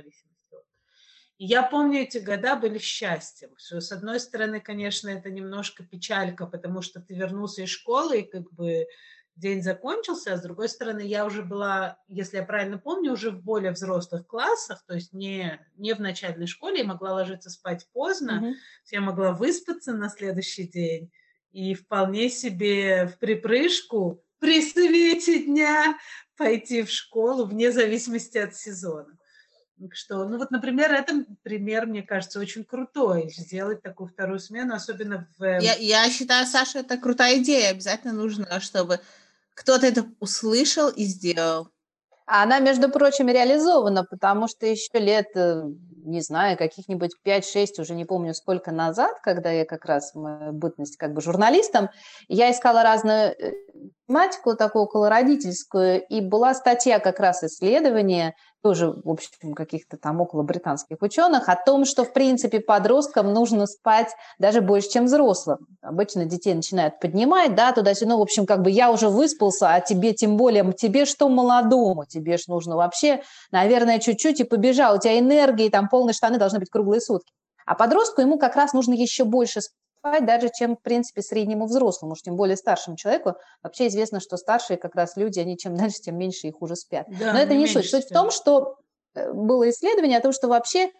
[1.46, 3.50] я помню, эти года были счастьем.
[3.56, 8.30] Что, с одной стороны, конечно, это немножко печалька, потому что ты вернулся из школы, и
[8.30, 8.86] как бы
[9.36, 13.42] день закончился, а с другой стороны, я уже была, если я правильно помню, уже в
[13.42, 18.34] более взрослых классах, то есть не, не в начальной школе, я могла ложиться спать поздно,
[18.34, 18.54] Мгм.
[18.90, 21.10] я могла выспаться на следующий день
[21.52, 25.98] и вполне себе в припрыжку при свете дня
[26.36, 29.18] пойти в школу вне зависимости от сезона.
[29.80, 34.74] Так что, ну вот, например, это пример, мне кажется, очень крутой, сделать такую вторую смену,
[34.74, 35.42] особенно в...
[35.42, 37.70] э, Я, я считаю, Саша, это крутая идея.
[37.70, 39.00] Обязательно нужно, чтобы
[39.54, 41.68] кто-то это услышал и сделал.
[42.26, 45.64] А Она, между прочим, реализована, потому что еще лет, э,
[46.04, 51.14] не знаю, каких-нибудь 5-6, уже не помню сколько назад, когда я как раз бытность как
[51.14, 51.88] бы журналистом,
[52.28, 53.52] я искала разную э,
[54.06, 60.42] тематику, такую околородительскую, и была статья как раз исследования, тоже, в общем, каких-то там около
[60.42, 65.66] британских ученых, о том, что, в принципе, подросткам нужно спать даже больше, чем взрослым.
[65.82, 69.80] Обычно детей начинают поднимать, да, туда-сюда, ну, в общем, как бы я уже выспался, а
[69.80, 74.98] тебе тем более, тебе что молодому, тебе ж нужно вообще, наверное, чуть-чуть и побежал, у
[74.98, 77.32] тебя энергии, там полные штаны должны быть круглые сутки.
[77.66, 79.60] А подростку ему как раз нужно еще больше
[80.00, 83.34] спать, даже чем, в принципе, среднему взрослому, уж тем более старшему человеку.
[83.62, 87.06] Вообще известно, что старшие как раз люди, они чем дальше, тем меньше и хуже спят.
[87.18, 87.88] да, Но это не суть.
[87.88, 88.76] Суть в том, что
[89.14, 90.90] э, было исследование о том, что вообще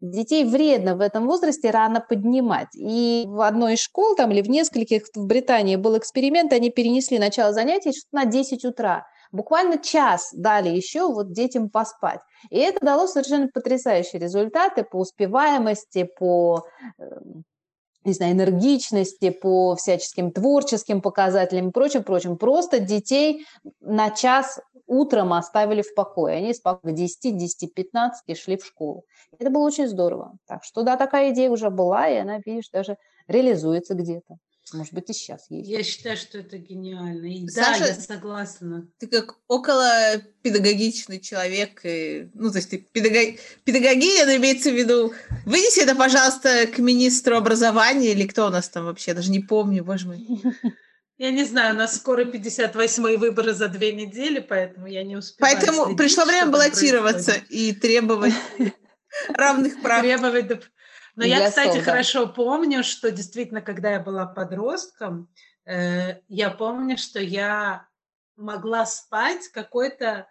[0.00, 2.68] детей вредно в этом возрасте рано поднимать.
[2.76, 7.18] И в одной из школ там или в нескольких в Британии был эксперимент, они перенесли
[7.18, 9.06] начало занятий на 10 утра.
[9.32, 12.20] Буквально час дали еще вот детям поспать.
[12.50, 16.66] И это дало совершенно потрясающие результаты по успеваемости, по
[16.98, 17.04] э,
[18.04, 22.36] не знаю, энергичности, по всяческим творческим показателям и прочим, прочим.
[22.36, 23.46] Просто детей
[23.80, 26.36] на час утром оставили в покое.
[26.36, 29.04] Они спокойно к 10, 10, 15 шли в школу.
[29.38, 30.36] Это было очень здорово.
[30.46, 34.36] Так что да, такая идея уже была, и она, видишь, даже реализуется где-то.
[34.72, 35.68] Может быть, и сейчас есть.
[35.68, 37.26] Я считаю, что это гениально.
[37.26, 38.88] И Саша- да, я согласна.
[38.98, 39.90] Ты как около
[40.42, 45.12] педагогичный человек, и, ну, то есть ты педагог, педагогия, но имеется в виду,
[45.44, 49.40] вынеси это, пожалуйста, к министру образования, или кто у нас там вообще, я даже не
[49.40, 50.26] помню, боже мой.
[51.16, 55.54] Я не знаю, у нас скоро 58-е выборы за две недели, поэтому я не успеваю
[55.54, 57.52] Поэтому следить, пришло время баллотироваться происходит.
[57.52, 58.34] и требовать
[59.28, 60.02] равных прав.
[60.02, 60.62] Требовать
[61.16, 61.92] Но я, Для кстати, сов, да.
[61.92, 65.28] хорошо помню, что действительно, когда я была подростком,
[65.64, 67.86] э, я помню, что я
[68.36, 70.26] могла спать какое-то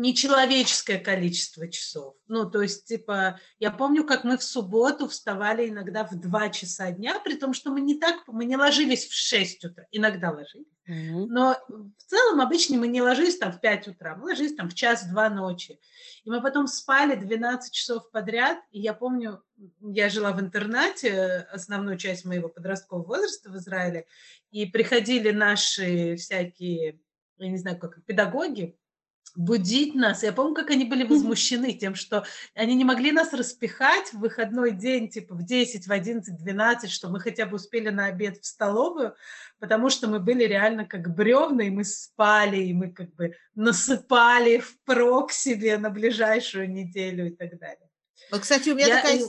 [0.00, 2.14] нечеловеческое количество часов.
[2.26, 6.90] Ну, то есть, типа, я помню, как мы в субботу вставали иногда в 2 часа
[6.90, 10.66] дня, при том, что мы не так, мы не ложились в 6 утра, иногда ложились.
[10.86, 11.26] Мгм.
[11.28, 14.74] Но в целом обычно мы не ложились там в 5 утра, мы ложились там в
[14.74, 15.78] час-два ночи.
[16.24, 18.58] И мы потом спали 12 часов подряд.
[18.70, 19.42] И я помню,
[19.82, 24.06] я жила в интернате основную часть моего подросткового возраста в Израиле,
[24.50, 27.00] и приходили наши всякие,
[27.36, 28.78] я не знаю, как педагоги,
[29.36, 30.22] будить нас.
[30.22, 34.72] Я помню, как они были возмущены тем, что они не могли нас распихать в выходной
[34.72, 38.46] день, типа в 10, в 11, 12, что мы хотя бы успели на обед в
[38.46, 39.14] столовую,
[39.58, 44.58] потому что мы были реально как бревна, и мы спали, и мы как бы насыпали
[44.58, 47.88] впрок себе на ближайшую неделю и так далее.
[48.30, 49.20] Вот, кстати, у меня Я- такая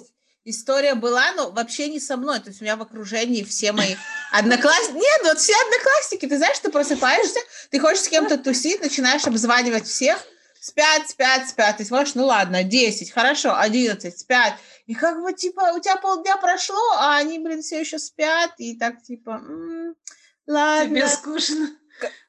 [0.44, 2.40] история была, но вообще не со мной.
[2.40, 3.96] То есть у меня в окружении все мои
[4.32, 4.96] одноклассники.
[4.96, 6.28] Нет, вот все одноклассники.
[6.28, 10.20] Ты знаешь, ты просыпаешься, ты хочешь с кем-то тусить, начинаешь обзванивать всех.
[10.60, 11.78] Спят, спят, спят.
[11.78, 14.54] Ты смотришь, ну ладно, 10, хорошо, 11, спят.
[14.86, 18.52] И как бы, типа, у тебя полдня прошло, а они, блин, все еще спят.
[18.58, 19.96] И так, типа, «М,
[20.46, 20.88] ладно.
[20.88, 21.70] Тебе скучно?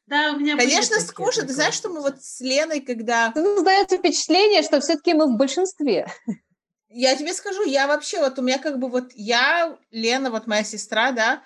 [0.06, 1.46] Да, у меня Конечно, скучно.
[1.46, 3.32] Ты знаешь, что мы вот с Леной, когда...
[3.34, 6.06] Создается впечатление, что все-таки мы в большинстве.
[6.94, 10.62] Я тебе скажу, я вообще, вот у меня как бы вот я, Лена, вот моя
[10.62, 11.42] сестра, да,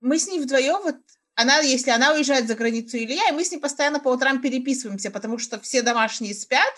[0.00, 0.96] мы с ней вдвоем, вот
[1.34, 4.40] она, если она уезжает за границу или я, и мы с ней постоянно по утрам
[4.40, 6.72] переписываемся, потому что все домашние спят,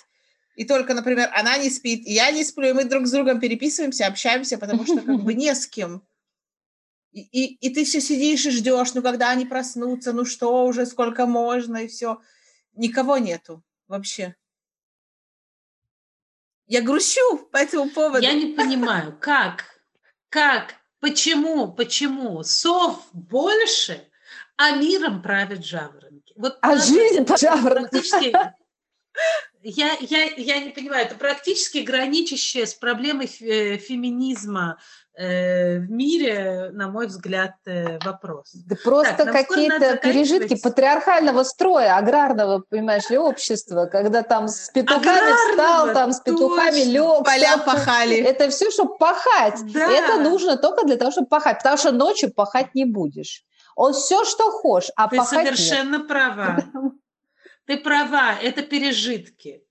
[0.56, 3.40] и только, например, она не спит, и я не сплю, и мы друг с другом
[3.40, 6.02] переписываемся, общаемся, потому что как бы не с кем.
[7.12, 10.84] И, и, и ты все сидишь и ждешь, ну когда они проснутся, ну что уже,
[10.86, 12.20] сколько можно, и все.
[12.74, 14.34] Никого нету вообще.
[16.66, 18.22] Я грущу по этому поводу.
[18.22, 19.64] Я не понимаю, как,
[20.28, 24.08] как, почему, почему сов больше,
[24.56, 26.32] а миром правят жаворонки.
[26.36, 28.34] Вот А жизнь это практически...
[29.62, 34.78] Я, я, я не понимаю, это практически граничащее с проблемой фе- феминизма
[35.16, 38.52] в мире, на мой взгляд, э, вопрос.
[38.66, 45.92] Да просто какие-то пережитки патриархального строя, аграрного, понимаешь ли, общества, когда там с петухами встал,
[45.92, 46.90] там с петухами точно.
[46.90, 47.24] лег.
[47.24, 48.16] Поля пахали.
[48.16, 49.60] Это все, чтобы пахать.
[49.72, 49.88] Да.
[49.88, 53.44] Это нужно только для того, чтобы пахать, потому что ночью пахать не будешь.
[53.76, 55.56] Он все, что хочешь, а Ты пахать нет.
[55.56, 56.64] совершенно права.
[57.66, 59.62] Ты права, это пережитки.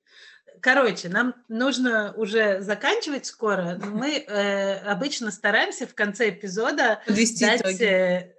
[0.63, 3.77] Короче, нам нужно уже заканчивать скоро.
[3.81, 7.83] но Мы э, обычно стараемся в конце эпизода Подвести дать, итоги.
[7.83, 8.33] э,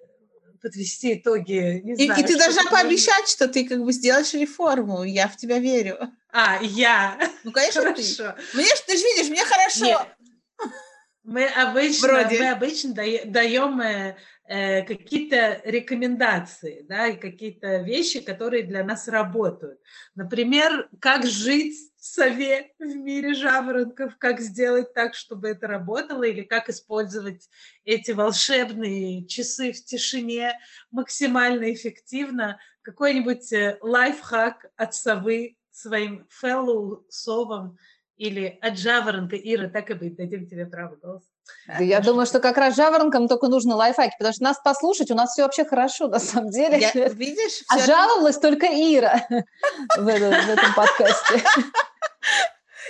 [0.62, 1.82] подвести итоги.
[1.84, 5.04] Не И, знаю, и ты должна можно- пообещать, что ты как бы сделаешь реформу.
[5.04, 5.98] Я в тебя верю.
[6.32, 7.18] А, я.
[7.44, 8.02] Ну, конечно, ты.
[8.02, 8.34] Хорошо.
[8.54, 9.84] Мне ж, ты же видишь, мне хорошо.
[9.84, 10.08] Нет.
[11.24, 12.38] Мы обычно, Вроде.
[12.38, 14.16] мы обычно дае- даем э,
[14.48, 19.78] э, какие-то рекомендации, да, и какие-то вещи, которые для нас работают.
[20.14, 26.68] Например, как жить сове в мире жаворонков, как сделать так, чтобы это работало, или как
[26.68, 27.48] использовать
[27.84, 30.58] эти волшебные часы в тишине
[30.90, 32.58] максимально эффективно.
[32.82, 37.78] Какой-нибудь э, лайфхак от совы своим феллоу совам
[38.16, 39.36] или от жаворонка.
[39.36, 41.26] Ира, так и быть, дадим тебе право голоса.
[41.66, 45.14] Да я думаю, что как раз жаворонкам только нужны лайфхаки, потому что нас послушать, у
[45.14, 46.78] нас все вообще хорошо, на самом деле.
[46.78, 49.26] Я- видишь, А жаловалась только Ира
[49.96, 51.42] в этом, в этом подкасте.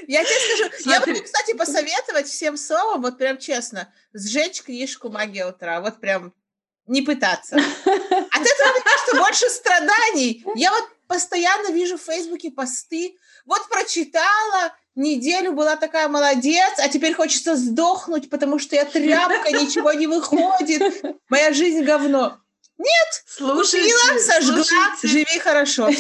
[0.06, 5.46] Я тебе скажу, я могу, кстати, посоветовать всем совам, вот прям честно, сжечь книжку «Магия
[5.46, 6.32] утра», вот прям
[6.86, 7.56] не пытаться.
[7.56, 10.44] От этого, кажется, больше страданий.
[10.54, 13.16] Я вот постоянно вижу в Фейсбуке посты,
[13.46, 19.92] вот прочитала, неделю была такая молодец, а теперь хочется сдохнуть, потому что я тряпка, ничего
[19.92, 22.38] не выходит, моя жизнь говно.
[23.26, 25.90] Слушайте, Купила, сожгла, слушайте, живи хорошо.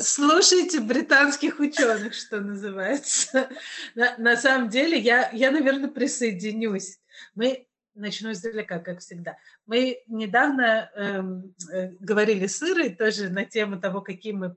[0.00, 3.48] Слушайте британских ученых, что называется.
[3.94, 6.98] На, на самом деле, я, я, наверное, присоединюсь.
[7.34, 9.36] Мы начну издалека, как всегда.
[9.66, 14.56] Мы недавно эм, э, говорили с Ирой тоже на тему того, какие мы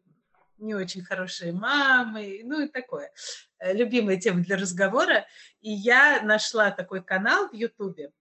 [0.57, 3.11] не очень хорошие мамы, ну и такое.
[3.59, 5.25] Э, Любимая тема для разговора.
[5.61, 8.11] И я нашла такой канал в Ютубе,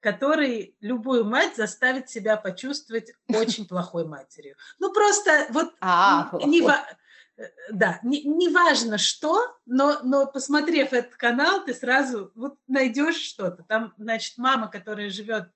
[0.00, 4.56] который любую мать заставит себя почувствовать очень плохой матерью.
[4.78, 11.16] Ну просто вот А, не э, да, не, не важно что, но, но посмотрев этот
[11.16, 13.62] канал, ты сразу вот найдешь что-то.
[13.64, 15.50] Там, значит, мама, которая живет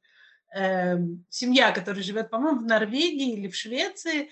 [0.55, 4.31] э, семья, которая живет, по-моему, в Норвегии или в Швеции,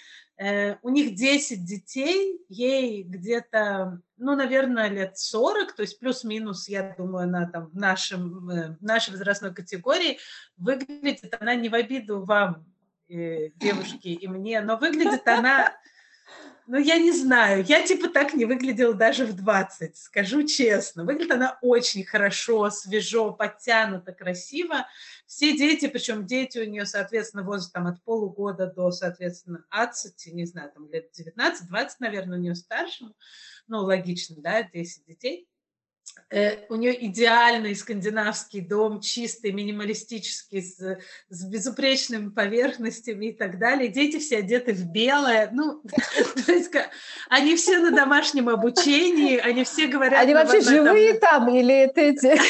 [0.83, 7.24] у них 10 детей, ей где-то, ну, наверное, лет 40, то есть плюс-минус, я думаю,
[7.24, 10.18] она там в, нашем, э, в нашей возрастной категории,
[10.57, 12.66] выглядит она не в обиду вам,
[13.09, 15.72] э, девушки, и мне, но выглядит она
[16.66, 17.64] ну, я не знаю.
[17.66, 21.04] Я типа так не выглядела даже в 20, скажу честно.
[21.04, 24.86] Выглядит она очень хорошо, свежо, подтянуто, красиво.
[25.26, 30.46] Все дети, причем дети у нее, соответственно, возраст там от полугода до, соответственно, 20, не
[30.46, 33.14] знаю, там лет 19-20, наверное, у нее старшему.
[33.66, 35.48] Ну, логично, да, 10 детей.
[36.32, 40.98] Э, у нее идеальный скандинавский дом, чистый, минималистический, с,
[41.28, 43.88] с безупречными поверхностями и так далее.
[43.88, 45.50] Дети все одеты в белое.
[45.52, 45.82] Ну,
[46.46, 46.70] то есть,
[47.28, 50.22] они все на домашнем обучении, они все говорят...
[50.22, 52.40] Они вообще живые там или это эти...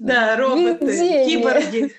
[0.00, 1.92] Да, роботы, киборги.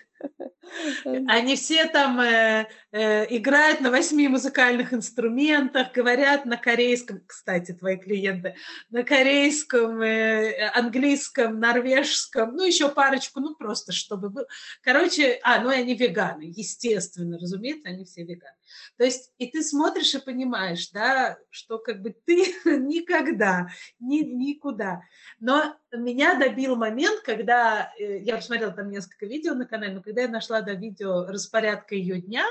[1.27, 7.97] Они все там э, э, играют на восьми музыкальных инструментах, говорят на корейском, кстати, твои
[7.97, 8.55] клиенты,
[8.89, 14.45] на корейском, э, английском, норвежском, ну, еще парочку, ну, просто чтобы.
[14.81, 18.55] Короче, а, ну, и они веганы, естественно, разумеется, они все веганы.
[18.97, 23.67] То есть, и ты смотришь и понимаешь, да, что как бы ты никогда,
[23.99, 25.01] ни, никуда.
[25.39, 30.21] Но меня добил момент, когда, э, я посмотрела там несколько видео на канале, но когда
[30.23, 32.45] я нашла до видео распорядка ее дня,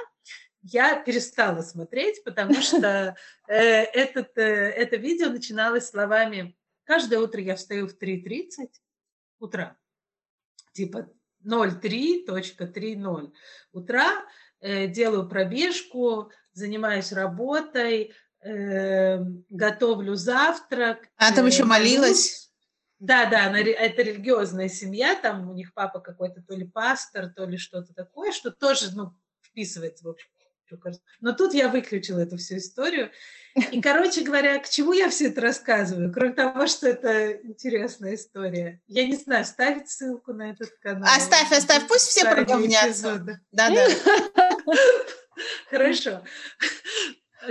[0.63, 3.17] я перестала смотреть, потому что
[3.49, 8.69] э, этот, э, это видео начиналось словами «Каждое утро я встаю в 3.30
[9.39, 9.77] утра».
[10.73, 11.11] Типа
[11.45, 13.33] 03.30
[13.73, 14.25] утра,
[14.63, 21.09] делаю пробежку, занимаюсь работой, э, готовлю завтрак.
[21.17, 22.51] А там еще молилась?
[22.99, 27.59] Да, да, это религиозная семья, там у них папа какой-то то ли пастор, то ли
[27.59, 30.29] что-то такое, что тоже, ну, вписывается в общем.
[31.21, 33.11] Но тут я выключила эту всю историю.
[33.73, 36.13] И, короче говоря, к чему я все это рассказываю?
[36.13, 38.81] Кроме того, что это интересная история.
[38.87, 41.09] Я не знаю, ставить ссылку на этот канал.
[41.15, 43.39] Оставь, оставь, пусть все проговнятся.
[43.53, 44.49] Да, да.
[45.71, 46.23] Хорошо.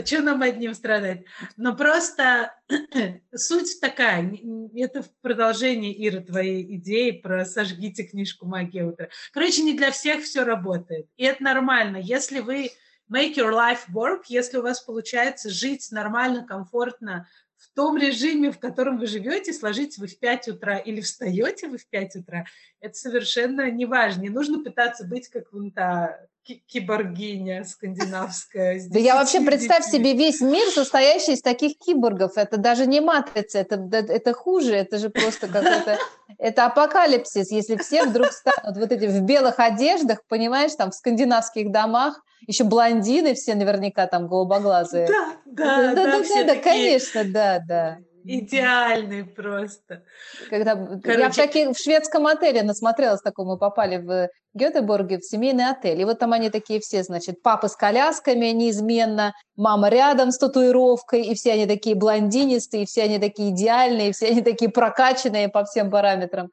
[0.05, 1.25] Что нам одним страдать?
[1.57, 2.55] Но просто
[3.35, 4.37] суть такая,
[4.75, 9.09] это в продолжении, Ира, твоей идеи про сожгите книжку «Магия утра».
[9.33, 11.07] Короче, не для всех все работает.
[11.17, 11.97] И это нормально.
[11.97, 12.71] Если вы
[13.11, 18.59] make your life work, если у вас получается жить нормально, комфортно, в том режиме, в
[18.59, 22.45] котором вы живете, сложитесь вы в 5 утра или встаете вы в 5 утра,
[22.79, 24.21] это совершенно не важно.
[24.21, 28.81] Не нужно пытаться быть как вон та киборгиня скандинавская.
[28.89, 32.33] Да я вообще, представь себе весь мир, состоящий из таких киборгов.
[32.37, 35.97] Это даже не матрица, это, это хуже, это же просто какой-то...
[36.37, 41.71] Это апокалипсис, если все вдруг станут вот эти в белых одеждах, понимаешь, там в скандинавских
[41.71, 45.07] домах, еще блондины все наверняка там голубоглазые.
[45.07, 47.97] Да, да, да, да, да, да, да конечно, да, да.
[48.23, 50.03] Идеальный просто.
[50.49, 51.19] Когда Короче...
[51.19, 56.01] я в, таких, в шведском отеле насмотрелась такого, мы попали в Гетеборге в семейный отель,
[56.01, 61.23] и вот там они такие все, значит, папы с колясками неизменно, мама рядом с татуировкой,
[61.23, 65.49] и все они такие блондинистые, и все они такие идеальные, и все они такие прокачанные
[65.49, 66.49] по всем параметрам.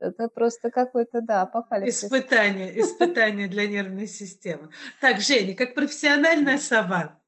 [0.00, 2.04] Это просто какой-то, да, апокалипсис.
[2.04, 4.70] Испытание, испытание для нервной системы.
[5.00, 7.18] Так, Женя, как профессиональная сова,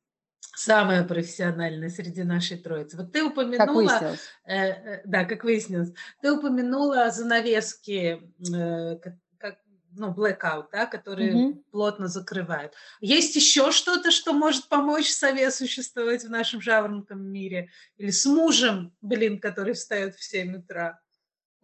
[0.56, 2.96] самая профессиональная среди нашей троицы.
[2.96, 5.92] Вот ты упомянула, как э, э, да, как выяснилось,
[6.22, 8.22] ты упомянула занавески,
[8.54, 8.96] э,
[9.38, 9.58] как,
[9.92, 11.64] ну, blackout, да, которые угу.
[11.70, 12.72] плотно закрывают.
[13.00, 17.70] Есть еще что-то, что может помочь сове существовать в нашем жаворонком мире?
[17.98, 21.00] Или с мужем, блин, который встает в 7 утра?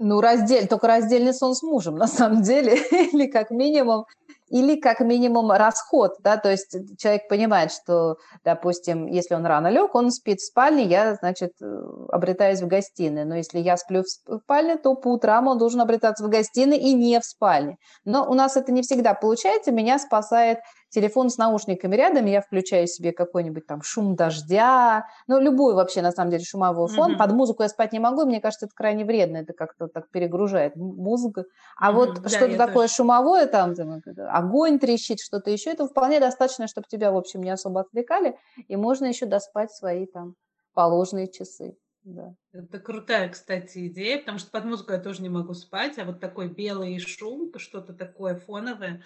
[0.05, 2.77] Ну, раздел, только раздельный сон с мужем, на самом деле,
[3.13, 4.05] или как минимум
[4.53, 9.95] или как минимум расход, да, то есть человек понимает, что, допустим, если он рано лег,
[9.95, 11.67] он спит в спальне, я, значит, э,
[12.11, 16.23] обретаюсь в гостиной, но если я сплю в спальне, то по утрам он должен обретаться
[16.23, 17.79] в гостиной и не в спальне.
[18.05, 20.59] Но у нас это не всегда получается, меня спасает
[20.93, 26.13] телефон с наушниками рядом, я включаю себе какой-нибудь там шум дождя, ну, любой вообще, на
[26.13, 27.15] самом деле, шумовой фон.
[27.15, 27.19] Mm-hmm.
[27.19, 30.77] Под музыку я спать не могу, мне кажется, это крайне вредно, это как-то так перегружает
[30.77, 31.45] музыку.
[31.79, 31.95] А mm-hmm.
[31.95, 32.95] вот да, что-то такое тоже.
[32.95, 37.51] шумовое, там, там, огонь трещит, что-то еще, это вполне достаточно, чтобы тебя, в общем, не
[37.51, 38.39] особо отвлекали,
[38.69, 40.35] и можно еще доспать свои там
[40.75, 41.77] положенные часы.
[42.05, 42.35] Да.
[42.53, 46.21] Это крутая, кстати, идея, потому что под музыку я тоже не могу спать, а вот
[46.21, 49.05] такой белый шум, что-то такое фоновое.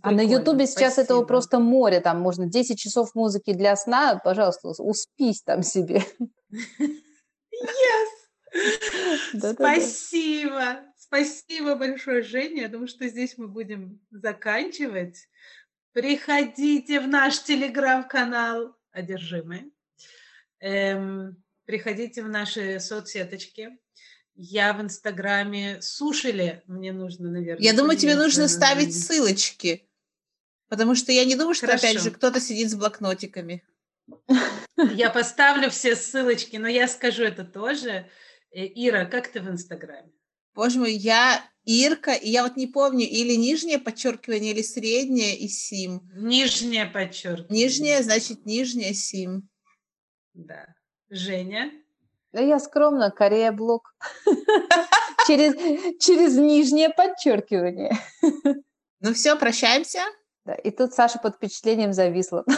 [0.00, 4.68] А на Ютубе сейчас этого просто море, там можно 10 часов музыки для сна, пожалуйста,
[4.68, 6.02] успись там себе.
[6.52, 8.06] Yes!
[9.54, 12.62] Спасибо, Спасибо большое, Женя.
[12.62, 15.28] Я думаю, что здесь мы будем заканчивать.
[15.92, 19.70] Приходите в наш телеграм-канал «Одержимые».
[20.58, 23.76] Эм, приходите в наши соцсеточки.
[24.34, 26.62] Я в Инстаграме сушили.
[26.66, 27.62] Мне нужно, наверное.
[27.62, 29.88] Я думаю, тебе нужно свое ставить ссылочки.
[30.68, 32.04] Потому что я не думаю, что опять Хорошо.
[32.04, 33.64] же кто-то сидит с блокнотиками.
[34.76, 38.10] Я поставлю все ссылочки, но я скажу это тоже.
[38.50, 40.12] Э, Ира, как ты в Инстаграме?
[40.54, 45.48] Боже мой, я Ирка, и я вот не помню, или нижнее подчеркивание, или среднее, и
[45.48, 46.08] сим.
[46.14, 47.64] Нижнее подчеркивание.
[47.64, 49.48] Нижнее, значит, нижнее сим.
[50.34, 50.75] Да.
[51.10, 51.70] Женя?
[52.32, 53.94] Да я скромно, Корея блок.
[55.26, 55.54] Через,
[56.00, 57.96] через нижнее подчеркивание.
[59.00, 60.00] Ну все, прощаемся.
[60.46, 62.44] Да, и тут Саша под впечатлением зависла.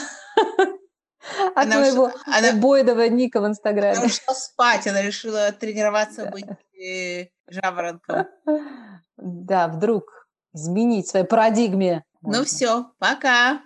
[1.54, 4.06] От Она моего ушла- она- убойного ника в Она Инстаграме.
[4.06, 6.46] ушла спать, она решила тренироваться быть
[6.80, 8.26] э, жаворонком.
[9.16, 12.04] Да, вдруг изменить своей парадигме.
[12.22, 12.44] Ну можно.
[12.44, 13.62] все, пока.